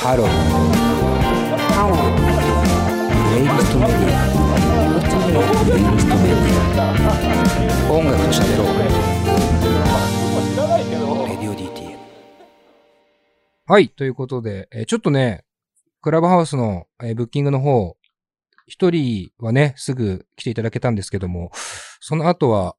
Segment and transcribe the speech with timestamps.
[0.00, 4.30] Hello hello プレイリストメディア
[5.64, 6.54] プレイリストメディ
[7.88, 8.78] ア音楽と喋ろう
[11.28, 11.98] レディオ DTM
[13.66, 15.44] はい、ということで、えーちょっとね、
[16.00, 17.96] クラブハウスの、えーブッキングの方、
[18.68, 21.50] 一人はね、すぐ来ていただけたんですけども、
[22.00, 22.76] その後は、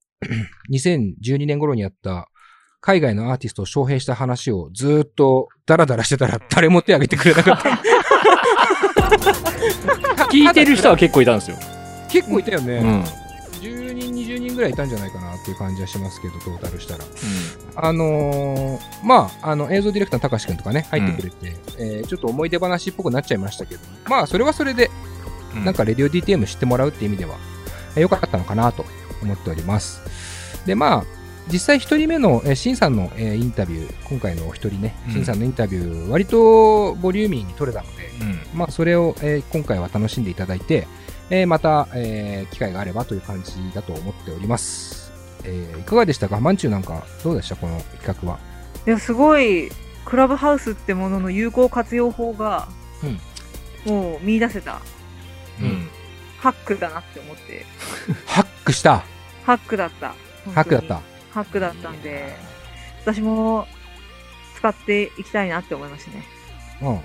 [0.72, 2.30] 2012年頃にやった、
[2.82, 7.70] 海外のアーティストを招聘した話をずーっとダラダラしてたら誰も手挙げてくれなかった。
[10.32, 11.58] 聞いてる人は結構いたんですよ。
[12.10, 12.78] 結構いたよね。
[12.78, 13.04] うん。
[13.62, 17.04] 10人、20人ぐらいいたんじゃないかなっていう感じはしますけど、トータルしたら。
[17.76, 24.90] あのーまあ、あの、映像ディレクターの高橋くんとかね、入ってくれて、えーちょっと思い出話っぽくなっちゃいましたけど、まあ、それはそれで、
[25.56, 27.36] うんなんか、レディオ DTM 知ってもらうっていう意味では、
[27.96, 28.86] えー良かったのかなと
[29.22, 30.02] 思っております。
[30.66, 31.19] で、まあ、
[31.52, 38.40] 実際一人目の、えー、シンさんの、えーインタビュー、今回のお一人ね、うんシンさんのインタビュー、割とボリューミーに取れたので、うん。
[38.58, 40.88] まあ、それを、えー今回は楽しんでいただいて、
[41.30, 45.12] えーまた、えー機会があればという感じだと思っております。
[45.44, 46.40] えーいかがでしたか？
[46.40, 47.56] マンチューなんか、どうでした？
[47.56, 48.40] この企画は。
[48.86, 49.70] いや、すごい、
[50.06, 52.68] クラブハウスってものの有効活用法が、
[53.86, 54.82] もう見出せた。
[55.62, 55.88] うん。
[56.40, 57.66] ハックだなって思って。
[58.26, 59.04] ハックした
[59.46, 60.14] ハックだった。
[60.54, 61.02] ハックだった。
[61.40, 62.36] ハックだったんで、
[63.02, 63.66] 私も
[64.56, 66.24] 使っていきたいなって思いましたね。
[66.82, 67.02] うん。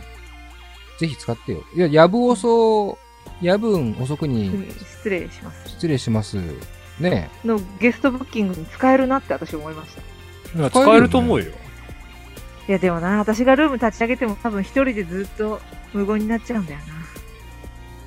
[0.98, 1.64] ぜひ使ってよ。
[1.74, 2.98] いや、やぶ遅、
[3.40, 5.68] 夜分遅くに失礼します。
[5.70, 6.36] 失礼します。
[7.00, 9.96] ねのゲストブッキングに使えるなって私思いまし
[10.54, 10.70] た。
[10.70, 11.46] 使えると思うよ。
[12.68, 15.60] いやでもな、私がルーム立ち上げても多分一人でずっと
[15.92, 16.84] 無言になっちゃうんだよな。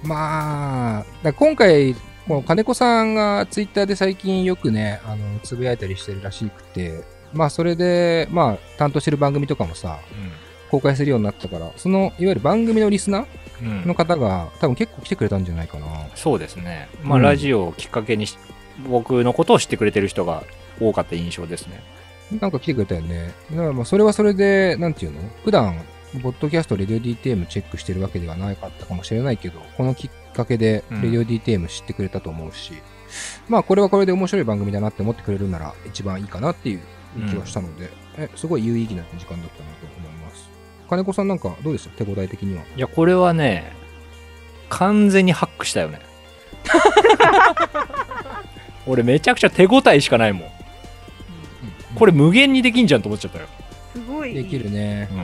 [0.04, 1.96] まあ、今回、
[2.28, 10.00] この金子さんがツイッターで最近よくね、あの、つぶやいたりしてるらしくて、まあそれで、まあ担当してる番組とかもさ、
[10.70, 13.26] 公開するようになったから、その、いわゆる番組のリスナ
[13.62, 13.68] うん。
[13.68, 15.88] うんーの方が多分結構来てくれたんじゃないかな。
[16.16, 16.90] そうですね。
[17.04, 18.38] まあ、うんラジオをきっかけにし、
[18.88, 20.44] 僕のことを知ってくれてる人が
[20.80, 21.82] 多かった印象ですね。
[22.40, 23.32] なんか来てくれたよね。
[23.52, 25.22] だからまあそれはそれで、なんていうの？
[25.46, 25.82] 普段、
[26.22, 32.74] ポッドキャスト、レディオ DTM チェックしてるわけではなかったかもしれないけど、このきっかけで、うんレディオ DTM 知ってくれたと思うし、
[33.50, 36.82] まあこれはこれで面白い番組だなって思ってくれるなら一番いいかなっていう
[37.30, 40.50] 気はしたので、えすごい有意義な時間だったなと思います。
[40.90, 42.06] 金子さんなんかどうでした？
[42.06, 42.64] 手応え的には。
[42.76, 43.74] いや、これはね、
[44.70, 46.00] 完全にハックしたよね。
[48.88, 50.50] 俺めちゃくちゃ手応えしかないもん。
[51.96, 53.48] これ無限にできんじゃんと思っちゃったよ。
[53.94, 54.34] すごい。
[54.34, 55.10] できるね。
[55.12, 55.18] うん。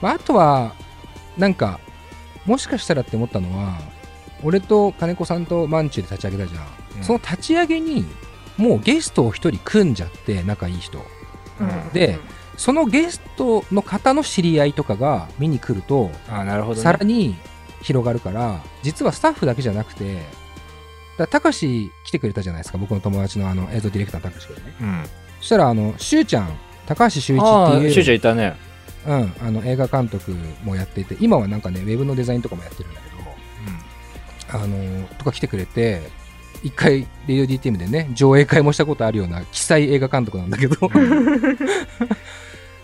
[0.00, 0.74] まあ、あとは、
[1.36, 1.80] なんか、
[2.48, 3.78] もしかしたらって思ったのは、
[4.42, 6.62] 俺と金子さんとマンチュで立ち上げたじゃん。
[6.62, 8.04] うんその立ち上げに、
[8.56, 10.98] もうゲストを一人組んじゃって、仲いい人。
[11.60, 12.18] うんで
[12.56, 16.82] そのゲストの方の知り合いとかが見に来ると、あなるほど、ね。
[16.82, 17.36] さらに
[17.82, 20.14] 広がるから、実はスタッフだけじゃなくて、
[21.18, 24.74] だから高橋来てくれたじゃないですか、僕の友達のあの映像ディレクターの高橋君ね。
[24.80, 25.04] うん。
[25.38, 26.48] そしたら、あの、しゅうちゃん、
[26.86, 28.56] 高橋修一っていう、しゅうちゃんいたね。
[29.06, 33.18] うん、あの映画監督もやっていて、今はなんかね、ウェブのデザインとかもやってるんだけど、
[34.50, 36.00] あのとか来てくれて、
[36.62, 40.76] 一回、レディオ DTM でね、上映会もしたことあるような、記載映画監督なんだけど、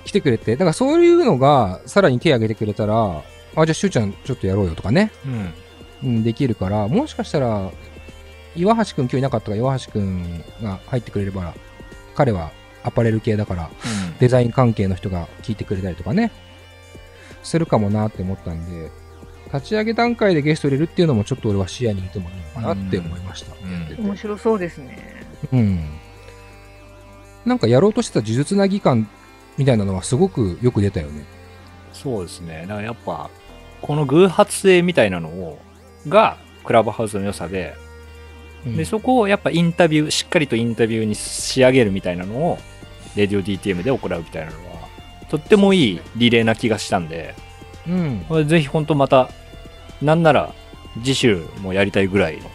[0.04, 3.22] 来てくれて、だからそういうのが、さらに手挙げてくれたら、
[3.56, 5.32] あ、じゃあ、しゅうちゃんちょっとやろうよとかね、うん。
[5.32, 5.52] うん。
[6.04, 7.70] うん、できるから、もしかしたら、
[8.54, 11.54] 岩橋くん今日いなかったから、岩橋くんが入ってくれれば、
[12.14, 12.52] 彼は
[12.84, 13.70] アパレル系だから、
[14.20, 16.30] デザイン関係の人が聞いてくれたりとかね、
[17.42, 18.90] するかもなって思ったんで、
[19.52, 23.54] 立ち上げ段階でゲスト入れるっていうのもちょっと俺は視野に入れてもいいのかなって思いました。
[23.62, 25.24] うん面白そうですね。
[25.52, 25.80] うん。
[27.44, 29.08] なんかやろうとしてた呪術なぎ感
[29.56, 31.24] みたいなのはすごくよく出たよね。
[31.92, 32.62] そうですね。
[32.62, 33.30] だからやっぱ、
[33.80, 35.58] この偶発性みたいなのを、
[36.08, 37.74] が、クラブハウスの良さで、
[38.66, 42.58] うんで、そこをやっぱインタビュー、しっかりとインタビューに仕上げるみたいなのを、
[43.16, 44.88] レディオ DTM で行うみたいなのは、
[45.28, 47.34] とってもいいリレーな気がしたんで、
[47.86, 48.24] うん。
[48.28, 49.30] これぜひ本当また、
[50.02, 50.54] なんなら、
[51.02, 52.50] 次週もやりたいぐらいの。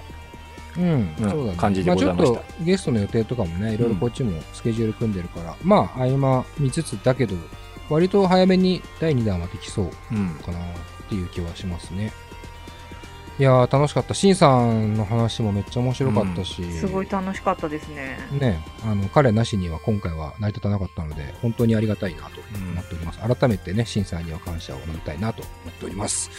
[0.77, 1.57] うん、うんそうだね。
[1.57, 7.35] 感じでございましたあちょっとゲストの予定とかもね、いろいろこっちもスケジュール組んでるから、まあ、合間見つつだけど、
[7.89, 10.29] 割と早めに第2弾はできそううん。
[10.45, 10.61] かなっ
[11.09, 12.13] ていう気はしますね。
[13.39, 14.13] いやー、楽しかった。
[14.13, 18.17] シンさんの話もめっちゃ面白かったし、すごい楽しかったですね。
[18.37, 22.41] ね、あの、彼なしには今回は成り立たなかったので、本当にありがたいなと
[22.71, 23.19] 思っております。
[23.19, 26.29] 改めてね、シンさんには感謝を述べたいなと思っております。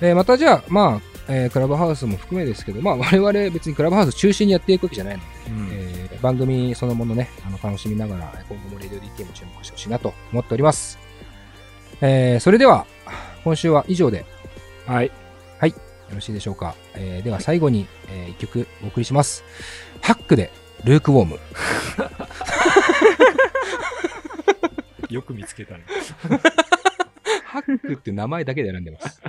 [0.00, 10.98] えーまたじゃあ、まあ、えークラブハウスも含めですけど、まあ、我々別にクラブハウス中心にやっていくわけじゃないので、うんえー番組そのものね、あの楽しみながら、今後もレディオ DTM 注目してほしいなと思っております。
[12.00, 12.86] えーそれでは、
[13.44, 14.24] 今週は以上で
[14.86, 15.10] はい。
[16.08, 16.74] よろしいでしょうか？
[16.94, 19.44] えーでは最後に、えー一曲お送りします。
[20.00, 20.50] ハックで
[20.84, 21.38] ルークウォーム。
[25.10, 25.84] よく見つけたね。
[27.44, 29.20] ハックって名前だけで選んでます。